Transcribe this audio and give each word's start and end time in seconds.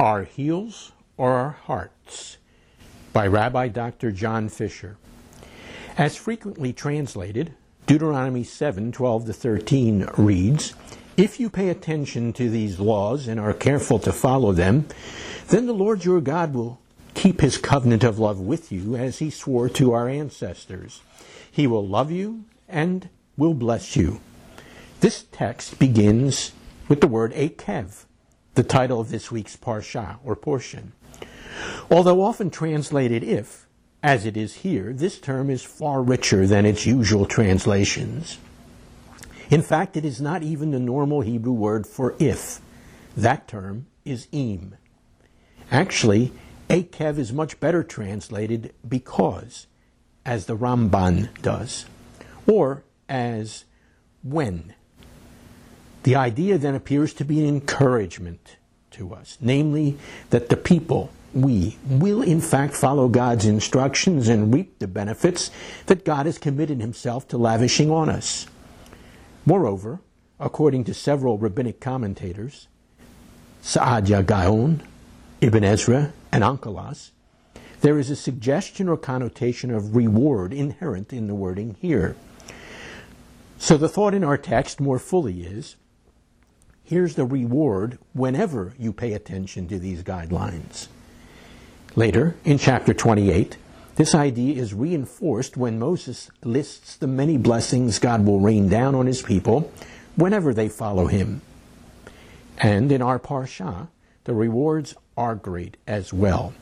Our 0.00 0.24
Heels 0.24 0.92
or 1.18 1.32
Our 1.32 1.50
Hearts 1.50 2.38
by 3.12 3.26
Rabbi 3.26 3.68
Dr. 3.68 4.10
John 4.10 4.48
Fischer. 4.48 4.96
As 5.98 6.16
frequently 6.16 6.72
translated, 6.72 7.52
Deuteronomy 7.86 8.42
7 8.42 8.92
12 8.92 9.26
to 9.26 9.32
13 9.34 10.08
reads, 10.16 10.72
If 11.18 11.38
you 11.38 11.50
pay 11.50 11.68
attention 11.68 12.32
to 12.32 12.48
these 12.48 12.80
laws 12.80 13.28
and 13.28 13.38
are 13.38 13.52
careful 13.52 13.98
to 13.98 14.10
follow 14.10 14.52
them, 14.52 14.86
then 15.48 15.66
the 15.66 15.74
Lord 15.74 16.02
your 16.06 16.22
God 16.22 16.54
will 16.54 16.80
keep 17.12 17.42
his 17.42 17.58
covenant 17.58 18.02
of 18.02 18.18
love 18.18 18.40
with 18.40 18.72
you 18.72 18.96
as 18.96 19.18
he 19.18 19.28
swore 19.28 19.68
to 19.68 19.92
our 19.92 20.08
ancestors. 20.08 21.02
He 21.52 21.66
will 21.66 21.86
love 21.86 22.10
you 22.10 22.44
and 22.70 23.10
will 23.36 23.52
bless 23.52 23.96
you. 23.96 24.22
This 25.00 25.26
text 25.30 25.78
begins 25.78 26.52
with 26.88 27.02
the 27.02 27.06
word 27.06 27.34
Akev, 27.34 28.06
the 28.54 28.62
title 28.62 29.00
of 29.00 29.10
this 29.10 29.30
week's 29.30 29.56
Parsha 29.56 30.18
or 30.24 30.36
portion. 30.36 30.92
Although 31.90 32.22
often 32.22 32.50
translated 32.50 33.22
if, 33.22 33.66
as 34.02 34.24
it 34.24 34.36
is 34.36 34.56
here, 34.56 34.92
this 34.92 35.18
term 35.18 35.50
is 35.50 35.62
far 35.62 36.02
richer 36.02 36.46
than 36.46 36.66
its 36.66 36.86
usual 36.86 37.26
translations. 37.26 38.38
In 39.50 39.62
fact, 39.62 39.96
it 39.96 40.04
is 40.04 40.20
not 40.20 40.42
even 40.42 40.70
the 40.70 40.78
normal 40.78 41.20
Hebrew 41.22 41.52
word 41.52 41.86
for 41.86 42.14
if. 42.18 42.60
That 43.16 43.48
term 43.48 43.86
is 44.04 44.28
im. 44.32 44.76
Actually, 45.70 46.32
Akev 46.68 47.18
is 47.18 47.32
much 47.32 47.58
better 47.58 47.82
translated 47.82 48.72
because, 48.88 49.66
as 50.24 50.46
the 50.46 50.56
Ramban 50.56 51.28
does, 51.42 51.86
or 52.46 52.84
as 53.08 53.64
when. 54.22 54.74
The 56.02 56.16
idea 56.16 56.58
then 56.58 56.74
appears 56.74 57.12
to 57.14 57.24
be 57.24 57.40
an 57.40 57.48
encouragement 57.48 58.56
to 58.92 59.14
us, 59.14 59.36
namely 59.40 59.98
that 60.30 60.48
the 60.48 60.56
people, 60.56 61.10
we, 61.34 61.76
will 61.86 62.22
in 62.22 62.40
fact 62.40 62.74
follow 62.74 63.08
God's 63.08 63.46
instructions 63.46 64.28
and 64.28 64.52
reap 64.52 64.78
the 64.78 64.88
benefits 64.88 65.50
that 65.86 66.04
God 66.04 66.26
has 66.26 66.38
committed 66.38 66.80
himself 66.80 67.28
to 67.28 67.38
lavishing 67.38 67.90
on 67.90 68.08
us. 68.08 68.46
Moreover, 69.44 70.00
according 70.38 70.84
to 70.84 70.94
several 70.94 71.38
rabbinic 71.38 71.80
commentators, 71.80 72.66
Saadia 73.62 74.24
Gaon, 74.24 74.82
Ibn 75.40 75.64
Ezra, 75.64 76.12
and 76.32 76.42
Onkelos, 76.42 77.10
there 77.82 77.98
is 77.98 78.10
a 78.10 78.16
suggestion 78.16 78.88
or 78.88 78.96
connotation 78.96 79.70
of 79.70 79.96
reward 79.96 80.52
inherent 80.52 81.12
in 81.12 81.26
the 81.26 81.34
wording 81.34 81.76
here. 81.80 82.16
So 83.58 83.76
the 83.76 83.88
thought 83.88 84.14
in 84.14 84.24
our 84.24 84.38
text 84.38 84.80
more 84.80 84.98
fully 84.98 85.42
is 85.42 85.76
here's 86.90 87.14
the 87.14 87.24
reward 87.24 87.96
whenever 88.14 88.74
you 88.76 88.92
pay 88.92 89.12
attention 89.12 89.68
to 89.68 89.78
these 89.78 90.02
guidelines. 90.02 90.88
Later, 91.94 92.34
in 92.44 92.58
chapter 92.58 92.92
28, 92.92 93.56
this 93.94 94.12
idea 94.12 94.60
is 94.60 94.74
reinforced 94.74 95.56
when 95.56 95.78
Moses 95.78 96.32
lists 96.42 96.96
the 96.96 97.06
many 97.06 97.38
blessings 97.38 98.00
God 98.00 98.26
will 98.26 98.40
rain 98.40 98.68
down 98.68 98.96
on 98.96 99.06
his 99.06 99.22
people 99.22 99.72
whenever 100.16 100.52
they 100.52 100.68
follow 100.68 101.06
him. 101.06 101.42
And 102.58 102.90
in 102.90 103.02
our 103.02 103.20
parsha, 103.20 103.86
the 104.24 104.34
rewards 104.34 104.96
are 105.16 105.36
great 105.36 105.76
as 105.86 106.12
well. 106.12 106.54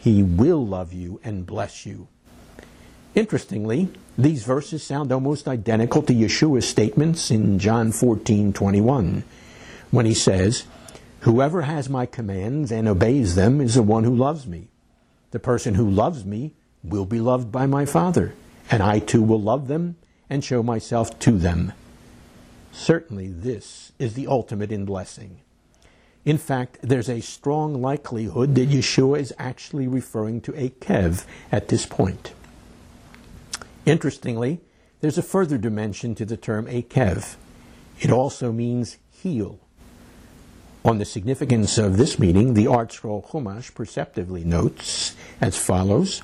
He 0.00 0.24
will 0.24 0.66
love 0.66 0.92
you 0.92 1.20
and 1.22 1.46
bless 1.46 1.86
you. 1.86 2.08
Interestingly, 3.14 3.90
these 4.18 4.42
verses 4.42 4.82
sound 4.82 5.12
almost 5.12 5.46
identical 5.46 6.02
to 6.02 6.12
Yeshua's 6.12 6.68
statements 6.68 7.30
in 7.30 7.60
John 7.60 7.92
14:21, 7.92 9.22
when 9.92 10.06
he 10.06 10.14
says, 10.14 10.64
"Whoever 11.20 11.62
has 11.62 11.88
my 11.88 12.06
commands 12.06 12.72
and 12.72 12.88
obeys 12.88 13.36
them 13.36 13.60
is 13.60 13.74
the 13.74 13.82
one 13.82 14.02
who 14.02 14.16
loves 14.16 14.48
me. 14.48 14.70
The 15.30 15.38
person 15.38 15.74
who 15.74 15.88
loves 15.88 16.24
me 16.24 16.54
will 16.82 17.04
be 17.04 17.20
loved 17.20 17.52
by 17.52 17.66
my 17.66 17.84
Father, 17.84 18.32
and 18.70 18.82
I 18.82 18.98
too 18.98 19.22
will 19.22 19.40
love 19.40 19.68
them 19.68 19.94
and 20.28 20.42
show 20.42 20.64
myself 20.64 21.16
to 21.20 21.38
them." 21.38 21.72
Certainly 22.72 23.28
this 23.28 23.92
is 23.98 24.14
the 24.14 24.26
ultimate 24.26 24.72
in 24.72 24.84
blessing. 24.84 25.36
In 26.24 26.38
fact, 26.38 26.78
there's 26.82 27.08
a 27.10 27.20
strong 27.20 27.82
likelihood 27.82 28.54
that 28.54 28.70
Yeshua 28.70 29.20
is 29.20 29.34
actually 29.38 29.86
referring 29.86 30.40
to 30.42 30.52
Akev 30.52 31.24
at 31.50 31.68
this 31.68 31.84
point. 31.84 32.32
Interestingly, 33.84 34.60
there's 35.00 35.18
a 35.18 35.22
further 35.22 35.58
dimension 35.58 36.14
to 36.14 36.24
the 36.24 36.36
term 36.36 36.66
Akev. 36.66 37.36
It 38.00 38.10
also 38.10 38.52
means 38.52 38.96
heel. 39.10 39.58
On 40.84 40.98
the 40.98 41.04
significance 41.04 41.78
of 41.78 41.96
this 41.96 42.18
meaning, 42.18 42.54
the 42.54 42.64
ArtScroll 42.64 43.28
Chumash 43.28 43.72
perceptively 43.72 44.42
notes 44.42 45.14
as 45.40 45.56
follows 45.56 46.22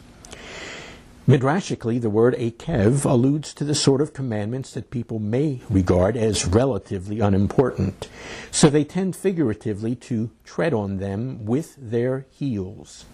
Midrashically, 1.29 2.01
the 2.01 2.11
word 2.11 2.35
akev 2.35 3.05
alludes 3.05 3.55
to 3.55 3.63
the 3.63 3.75
sort 3.75 4.01
of 4.01 4.13
commandments 4.13 4.73
that 4.73 4.91
people 4.91 5.21
may 5.21 5.61
regard 5.71 6.17
as 6.17 6.47
relatively 6.47 7.21
unimportant, 7.21 8.09
so 8.51 8.69
they 8.69 8.83
tend 8.83 9.15
figuratively 9.15 9.95
to 9.95 10.31
tread 10.45 10.75
on 10.75 10.97
them 10.97 11.45
with 11.45 11.77
their 11.77 12.27
heels. 12.31 13.05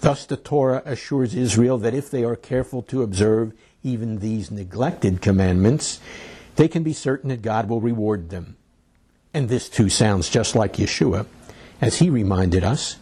Thus, 0.00 0.26
the 0.26 0.36
Torah 0.36 0.82
assures 0.84 1.34
Israel 1.34 1.78
that 1.78 1.94
if 1.94 2.10
they 2.10 2.24
are 2.24 2.34
careful 2.34 2.82
to 2.84 3.02
observe 3.02 3.52
even 3.84 4.18
these 4.18 4.50
neglected 4.50 5.20
commandments, 5.20 6.00
they 6.56 6.66
can 6.66 6.82
be 6.82 6.92
certain 6.92 7.28
that 7.28 7.42
God 7.42 7.68
will 7.68 7.80
reward 7.80 8.30
them. 8.30 8.56
And 9.38 9.48
this 9.48 9.68
too 9.68 9.88
sounds 9.88 10.28
just 10.28 10.56
like 10.56 10.78
Yeshua, 10.78 11.24
as 11.80 12.00
he 12.00 12.10
reminded 12.10 12.64
us 12.64 12.96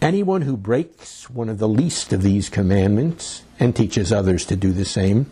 anyone 0.00 0.40
who 0.40 0.56
breaks 0.56 1.28
one 1.28 1.50
of 1.50 1.58
the 1.58 1.68
least 1.68 2.10
of 2.14 2.22
these 2.22 2.48
commandments 2.48 3.42
and 3.60 3.76
teaches 3.76 4.10
others 4.10 4.46
to 4.46 4.56
do 4.56 4.72
the 4.72 4.86
same, 4.86 5.26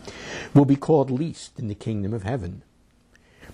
will 0.52 0.66
be 0.66 0.76
called 0.76 1.10
least 1.10 1.58
in 1.58 1.68
the 1.68 1.74
kingdom 1.74 2.12
of 2.12 2.24
heaven. 2.24 2.60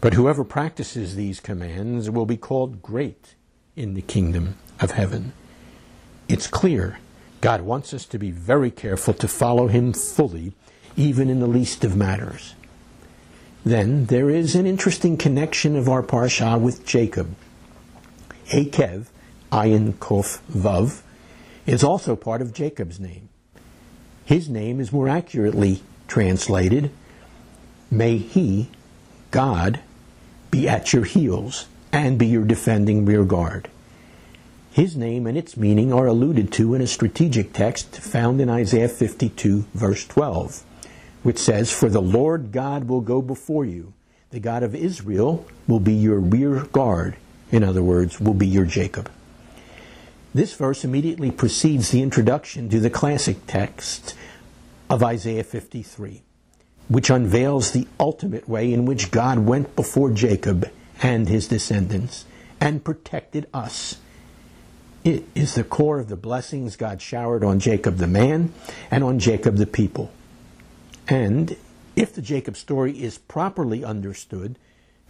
But 0.01 0.15
whoever 0.15 0.43
practices 0.43 1.15
these 1.15 1.39
commands 1.39 2.11
will 2.11 2.27
be 2.27 2.37
called 2.37 2.83
great 2.83 3.37
in 3.77 3.95
the 3.95 4.03
kingdom 4.03 4.57
of 4.81 4.91
heaven. 4.91 5.35
It's 6.29 6.49
clear 6.49 6.99
God 7.41 7.61
wants 7.61 7.95
us 7.95 8.07
to 8.07 8.19
be 8.19 8.33
very 8.33 8.73
careful 8.73 9.15
to 9.15 9.29
follow 9.29 9.69
Him 9.69 9.93
fully, 9.93 10.53
even 10.97 11.31
in 11.31 11.39
the 11.39 11.47
least 11.47 11.85
of 11.85 11.95
matters. 11.95 12.57
Then 13.65 14.07
there 14.07 14.29
is 14.29 14.55
an 14.55 14.67
interesting 14.67 15.17
connection 15.17 15.77
of 15.77 15.89
our 15.89 16.03
parsha 16.03 16.61
with 16.61 16.85
Jacob. 16.85 17.35
Akev, 18.49 19.07
Ayin 19.53 19.95
Kof 19.95 20.41
Vav, 20.51 21.03
is 21.65 21.85
also 21.85 22.17
part 22.17 22.43
of 22.43 22.53
Jacob's 22.53 22.99
name. 22.99 23.29
His 24.25 24.49
name 24.49 24.81
is 24.81 24.93
more 24.93 25.09
accurately 25.09 25.83
translated, 26.09 26.91
May 27.91 28.17
He, 28.17 28.69
God, 29.31 29.81
be 30.51 30.69
at 30.69 30.93
your 30.93 31.05
heels 31.05 31.67
and 31.93 32.19
be 32.19 32.27
your 32.27 32.45
defending 32.45 33.05
rear 33.05 33.25
guard. 33.25 33.69
His 34.73 34.97
name 34.97 35.27
and 35.27 35.37
its 35.37 35.57
meaning 35.57 35.93
are 35.93 36.07
alluded 36.07 36.51
to 36.55 36.75
in 36.75 36.81
a 36.81 36.87
strategic 36.87 37.53
text 37.53 37.97
found 37.99 38.41
in 38.41 38.49
Isaiah 38.49 38.89
52, 38.89 39.67
verse 39.75 40.07
12, 40.07 40.65
which 41.23 41.39
says, 41.39 41.71
For 41.71 41.89
the 41.89 42.03
Lord 42.03 42.53
God 42.53 42.85
will 42.85 43.01
go 43.01 43.23
before 43.23 43.65
you. 43.65 43.93
The 44.31 44.41
God 44.41 44.63
of 44.63 44.75
Israel 44.75 45.47
will 45.69 45.81
be 45.81 45.93
your 45.93 46.19
rear 46.19 46.65
guard. 46.65 47.17
In 47.51 47.63
other 47.63 47.83
words, 47.83 48.19
will 48.19 48.35
be 48.35 48.47
your 48.47 48.65
Jacob. 48.65 49.11
This 50.35 50.55
verse 50.55 50.85
immediately 50.85 51.31
precedes 51.31 51.91
the 51.91 52.01
introduction 52.01 52.71
to 52.71 52.81
the 52.81 52.89
classic 52.89 53.47
text 53.47 54.17
of 54.89 55.03
Isaiah 55.03 55.45
53, 55.45 56.23
which 56.89 57.11
unveils 57.11 57.73
the 57.73 57.87
ultimate 58.01 58.49
way 58.49 58.73
in 58.73 58.87
which 58.87 59.11
God 59.11 59.41
went 59.41 59.77
before 59.77 60.11
Jacob 60.11 60.71
and 61.03 61.29
his 61.29 61.49
descendants 61.49 62.25
and 62.59 62.85
protected 62.85 63.47
us. 63.53 63.99
It 65.05 65.25
is 65.35 65.55
the 65.55 65.65
core 65.65 65.99
of 65.99 66.09
the 66.09 66.17
blessings 66.17 66.77
God 66.77 67.03
showered 67.03 67.45
on 67.45 67.59
Jacob 67.59 67.97
the 67.97 68.07
man 68.07 68.55
and 68.91 69.05
on 69.05 69.19
Jacob 69.19 69.57
the 69.57 69.67
people. 69.67 70.11
And 71.09 71.57
if 71.97 72.15
the 72.15 72.23
Jacob 72.23 72.57
story 72.57 72.93
is 72.93 73.19
properly 73.19 73.85
understood, 73.85 74.59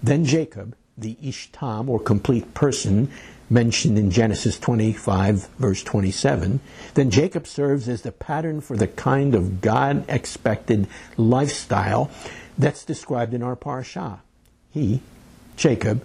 then 0.02 0.24
Jacob, 0.24 0.74
the 0.96 1.16
Ishtam 1.22 1.88
or 1.88 2.00
complete 2.00 2.54
person, 2.54 3.10
mentioned 3.48 3.98
in 3.98 4.10
Genesis 4.10 4.58
25, 4.58 5.48
verse 5.58 5.82
27, 5.82 6.60
then 6.94 7.10
Jacob 7.10 7.46
serves 7.46 7.88
as 7.88 8.02
the 8.02 8.12
pattern 8.12 8.60
for 8.60 8.76
the 8.76 8.88
kind 8.88 9.34
of 9.34 9.60
God 9.60 10.04
expected 10.08 10.88
lifestyle 11.16 12.10
that's 12.58 12.84
described 12.84 13.34
in 13.34 13.42
our 13.42 13.56
parsha. 13.56 14.20
He, 14.70 15.02
Jacob, 15.56 16.04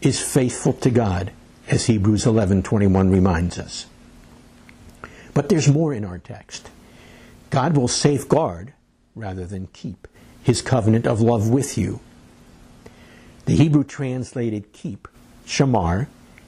is 0.00 0.20
faithful 0.20 0.72
to 0.74 0.90
God, 0.90 1.30
as 1.68 1.86
Hebrews 1.86 2.24
11:21 2.24 3.10
reminds 3.10 3.58
us. 3.58 3.86
But 5.34 5.48
there's 5.48 5.68
more 5.68 5.94
in 5.94 6.04
our 6.04 6.18
text. 6.18 6.70
God 7.50 7.76
will 7.76 7.88
safeguard 7.88 8.72
rather 9.18 9.44
than 9.44 9.66
keep 9.72 10.08
his 10.42 10.62
covenant 10.62 11.06
of 11.06 11.20
love 11.20 11.50
with 11.50 11.76
you. 11.76 12.00
The 13.44 13.56
Hebrew 13.56 13.84
translated 13.84 14.72
keep, 14.72 15.08
shamar, 15.46 16.06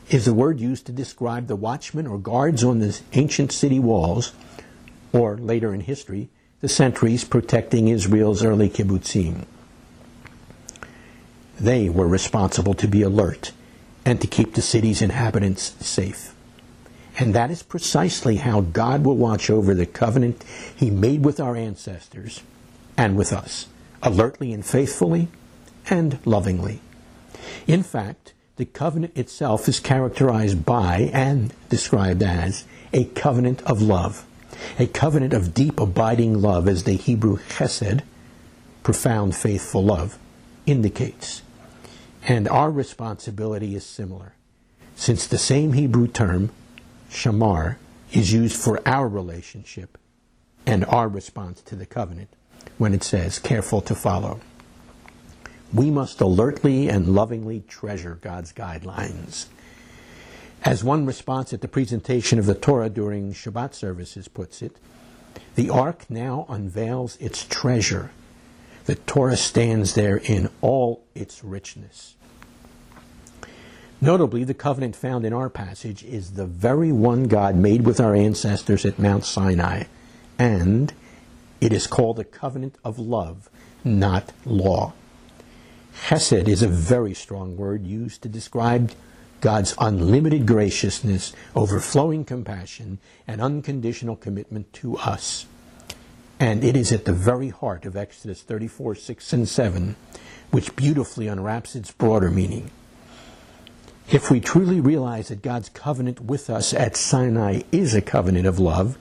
is 0.09 0.25
the 0.25 0.35
word 0.35 0.61
used 0.61 0.87
to 0.87 0.93
describe 0.93 1.47
the 1.47 1.57
watchmen 1.57 2.07
or 2.07 2.19
guards 2.19 2.65
on 2.65 2.79
the 2.79 2.99
ancient 3.13 3.53
city 3.53 3.79
walls, 3.79 4.33
or 5.13 5.37
later 5.37 5.75
in 5.75 5.81
history, 5.81 6.29
the 6.61 6.69
sentries 6.69 7.25
protecting 7.25 7.89
Israel's 7.89 8.45
early 8.45 8.69
kibbutzim. 8.69 9.45
They 11.59 11.89
were 11.89 12.09
responsible 12.09 12.75
to 12.75 12.89
be 12.89 13.03
alert 13.03 13.53
and 14.05 14.21
to 14.21 14.27
keep 14.27 14.55
the 14.55 14.63
city's 14.63 15.03
inhabitants 15.03 15.75
safe. 15.87 16.35
And 17.19 17.35
that 17.35 17.51
is 17.51 17.63
precisely 17.63 18.37
how 18.37 18.63
God 18.63 19.05
will 19.05 19.17
watch 19.17 19.51
over 19.51 19.75
the 19.75 19.87
covenant 19.87 20.43
he 20.75 20.91
made 20.91 21.25
with 21.25 21.39
our 21.39 21.57
ancestors 21.57 22.43
and 23.01 23.17
with 23.17 23.33
us, 23.33 23.67
alertly 24.03 24.53
and 24.53 24.63
faithfully 24.63 25.29
and 25.89 26.19
lovingly. 26.27 26.83
In 27.67 27.83
fact, 27.83 28.35
the 28.57 28.67
covenant 28.67 29.17
itself 29.17 29.67
is 29.69 29.81
characterized 29.81 30.67
by 30.67 31.11
and 31.11 31.55
described 31.71 32.23
as 32.23 32.67
a 32.93 33.05
covenant 33.05 33.63
of 33.63 33.81
love, 33.81 34.27
a 34.79 34.87
covenant 34.87 35.33
of 35.33 35.55
deep, 35.55 35.81
abiding 35.81 36.43
love, 36.43 36.69
as 36.69 36.85
the 36.85 36.93
Hebrew 36.93 37.39
chesed, 37.49 38.03
profound, 38.83 39.35
faithful 39.35 39.83
love, 39.83 40.19
indicates. 40.67 41.41
And 42.23 42.47
our 42.49 42.71
responsibility 42.71 43.75
is 43.75 43.87
similar, 43.87 44.35
since 44.95 45.27
the 45.27 45.39
same 45.39 45.73
Hebrew 45.73 46.07
term, 46.07 46.51
shamar, 47.11 47.77
is 48.13 48.31
used 48.31 48.61
for 48.61 48.87
our 48.87 49.09
relationship 49.09 49.97
and 50.67 50.85
our 50.85 51.09
response 51.09 51.63
to 51.63 51.75
the 51.75 51.87
covenant 51.87 52.29
when 52.79 52.95
it 52.95 53.03
says, 53.03 53.39
careful 53.39 53.81
to 53.83 53.95
follow. 53.95 54.41
We 55.73 55.91
must 55.91 56.21
alertly 56.21 56.89
and 56.89 57.15
lovingly 57.15 57.63
treasure 57.69 58.19
God's 58.21 58.53
guidelines. 58.53 59.47
As 60.63 60.85
one 60.85 61.07
response 61.07 61.53
at 61.53 61.61
the 61.61 61.69
presentation 61.69 62.39
of 62.39 62.47
the 62.47 62.55
Torah 62.55 62.91
during 62.91 63.33
Shabbat 63.33 63.75
services 63.75 64.29
puts 64.29 64.63
it, 64.63 64.77
the 65.55 65.71
ark 65.71 66.05
now 66.09 66.47
unveils 66.49 67.17
its 67.17 67.45
treasure 67.45 68.11
the 68.91 68.97
Torah 68.97 69.37
stands 69.37 69.95
there 69.95 70.17
in 70.17 70.49
all 70.61 71.05
its 71.15 71.45
richness. 71.45 72.17
Notably, 74.01 74.43
the 74.43 74.53
covenant 74.53 74.97
found 74.97 75.25
in 75.25 75.33
our 75.33 75.49
passage 75.49 76.03
is 76.03 76.33
the 76.33 76.45
very 76.45 76.91
one 76.91 77.29
God 77.29 77.55
made 77.55 77.85
with 77.87 78.01
our 78.01 78.17
ancestors 78.17 78.85
at 78.85 78.99
Mount 78.99 79.25
Sinai, 79.25 79.85
and 80.41 80.93
it 81.61 81.73
is 81.73 81.87
called 81.87 82.19
a 82.19 82.25
covenant 82.25 82.77
of 82.85 82.99
love, 82.99 83.49
not 83.85 84.33
law. 84.45 84.93
Chesed 86.07 86.49
is 86.49 86.63
a 86.63 86.69
very 86.69 87.15
strong 87.15 87.57
word 87.57 87.87
used 87.87 88.23
to 88.23 88.29
describe 88.29 88.93
God's 89.41 89.75
unlimited 89.79 90.47
graciousness, 90.47 91.33
overflowing 91.55 92.25
compassion, 92.25 92.99
and 93.27 93.41
unconditional 93.41 94.17
commitment 94.17 94.73
to 94.75 94.97
us. 94.99 95.47
And 96.39 96.65
it 96.65 96.77
is 96.77 96.93
at 96.93 97.05
the 97.05 97.13
very 97.13 97.51
heart 97.51 97.85
of 97.85 97.97
Exodus 97.97 98.43
34, 98.43 98.95
6, 98.95 99.33
and 99.33 99.49
7, 99.49 99.97
which 100.51 100.75
beautifully 100.77 101.27
unwraps 101.27 101.77
its 101.77 101.91
broader 101.91 102.31
meaning. 102.31 102.71
If 104.11 104.31
we 104.31 104.41
truly 104.41 104.81
realize 104.81 105.29
that 105.29 105.43
God's 105.43 105.69
covenant 105.69 106.21
with 106.21 106.51
us 106.51 106.75
at 106.75 106.97
Sinai 106.97 107.63
is 107.71 107.95
a 107.95 108.03
covenant 108.03 108.47
of 108.47 108.59
love, 108.59 108.99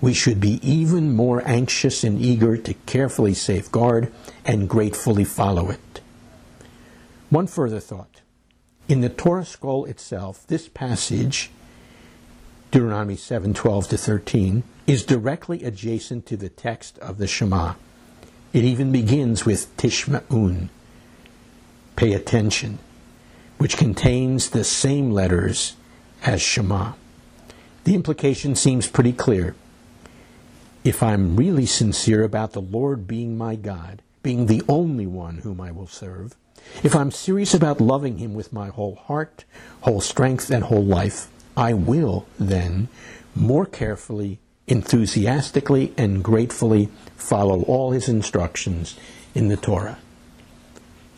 we 0.00 0.14
should 0.14 0.40
be 0.40 0.60
even 0.62 1.14
more 1.14 1.42
anxious 1.46 2.04
and 2.04 2.20
eager 2.20 2.56
to 2.56 2.74
carefully 2.86 3.34
safeguard 3.34 4.12
and 4.44 4.68
gratefully 4.68 5.24
follow 5.24 5.70
it. 5.70 6.00
One 7.30 7.46
further 7.46 7.80
thought. 7.80 8.20
In 8.88 9.00
the 9.00 9.08
Torah 9.08 9.44
scroll 9.44 9.84
itself, 9.84 10.46
this 10.46 10.68
passage, 10.68 11.50
Deuteronomy 12.70 13.16
7 13.16 13.52
12 13.52 13.88
to 13.88 13.98
13, 13.98 14.62
is 14.86 15.04
directly 15.04 15.62
adjacent 15.64 16.24
to 16.26 16.36
the 16.36 16.48
text 16.48 16.98
of 17.00 17.18
the 17.18 17.26
Shema. 17.26 17.74
It 18.54 18.64
even 18.64 18.90
begins 18.90 19.44
with 19.44 19.76
Tishma'un, 19.76 20.70
pay 21.96 22.14
attention, 22.14 22.78
which 23.58 23.76
contains 23.76 24.50
the 24.50 24.64
same 24.64 25.10
letters 25.10 25.76
as 26.22 26.40
Shema. 26.40 26.92
The 27.84 27.94
implication 27.94 28.54
seems 28.54 28.86
pretty 28.86 29.12
clear. 29.12 29.54
If 30.88 31.02
I'm 31.02 31.36
really 31.36 31.66
sincere 31.66 32.24
about 32.24 32.52
the 32.52 32.62
Lord 32.62 33.06
being 33.06 33.36
my 33.36 33.56
God, 33.56 34.00
being 34.22 34.46
the 34.46 34.62
only 34.70 35.06
one 35.06 35.36
whom 35.36 35.60
I 35.60 35.70
will 35.70 35.86
serve, 35.86 36.34
if 36.82 36.96
I'm 36.96 37.10
serious 37.10 37.52
about 37.52 37.78
loving 37.78 38.16
Him 38.16 38.32
with 38.32 38.54
my 38.54 38.68
whole 38.68 38.94
heart, 38.94 39.44
whole 39.82 40.00
strength, 40.00 40.48
and 40.48 40.64
whole 40.64 40.82
life, 40.82 41.28
I 41.58 41.74
will 41.74 42.26
then 42.38 42.88
more 43.34 43.66
carefully 43.66 44.38
enthusiastically 44.66 45.92
and 45.98 46.24
gratefully 46.24 46.88
follow 47.16 47.64
all 47.64 47.90
his 47.90 48.08
instructions 48.08 48.98
in 49.34 49.48
the 49.48 49.58
Torah. 49.58 49.98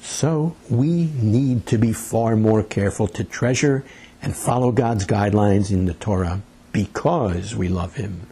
So 0.02 0.56
we 0.68 1.12
need 1.14 1.66
to 1.66 1.78
be 1.78 1.92
far 1.92 2.34
more 2.34 2.64
careful 2.64 3.06
to 3.06 3.22
treasure 3.22 3.84
and 4.20 4.34
follow 4.34 4.72
God's 4.72 5.06
guidelines 5.06 5.70
in 5.70 5.84
the 5.84 5.94
Torah 5.94 6.42
because 6.72 7.54
we 7.54 7.68
love 7.68 7.94
him 7.94 8.26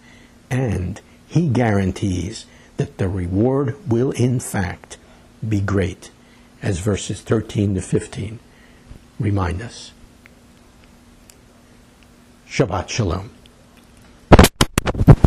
and 0.50 1.00
he 1.28 1.48
guarantees 1.48 2.46
that 2.76 2.98
the 2.98 3.08
reward 3.08 3.76
will 3.88 4.10
in 4.12 4.40
fact 4.40 4.96
be 5.46 5.60
great 5.60 6.10
as 6.62 6.80
verses 6.80 7.20
13 7.20 7.75
to 7.75 7.80
15 7.80 8.38
remind 9.20 9.62
us. 9.62 9.92
Shabbat 12.48 12.88
Shalom. 12.88 13.30